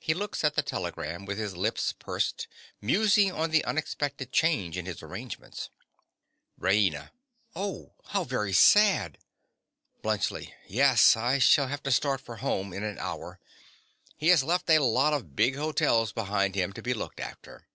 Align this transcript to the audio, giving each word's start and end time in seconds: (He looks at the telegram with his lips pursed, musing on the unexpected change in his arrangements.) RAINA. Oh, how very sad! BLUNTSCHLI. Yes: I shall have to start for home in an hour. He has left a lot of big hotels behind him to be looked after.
(He 0.00 0.14
looks 0.14 0.42
at 0.42 0.56
the 0.56 0.64
telegram 0.64 1.26
with 1.26 1.38
his 1.38 1.56
lips 1.56 1.92
pursed, 1.96 2.48
musing 2.80 3.30
on 3.30 3.52
the 3.52 3.64
unexpected 3.64 4.32
change 4.32 4.76
in 4.76 4.84
his 4.84 5.00
arrangements.) 5.00 5.70
RAINA. 6.58 7.12
Oh, 7.54 7.92
how 8.06 8.24
very 8.24 8.52
sad! 8.52 9.16
BLUNTSCHLI. 10.02 10.52
Yes: 10.66 11.16
I 11.16 11.38
shall 11.38 11.68
have 11.68 11.84
to 11.84 11.92
start 11.92 12.20
for 12.20 12.38
home 12.38 12.72
in 12.72 12.82
an 12.82 12.98
hour. 12.98 13.38
He 14.16 14.26
has 14.30 14.42
left 14.42 14.68
a 14.68 14.80
lot 14.80 15.12
of 15.12 15.36
big 15.36 15.54
hotels 15.54 16.10
behind 16.12 16.56
him 16.56 16.72
to 16.72 16.82
be 16.82 16.92
looked 16.92 17.20
after. 17.20 17.68